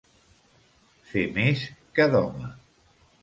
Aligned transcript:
Fer 1.09 1.25
més 1.37 1.67
que 1.99 2.09
d'home. 2.15 2.49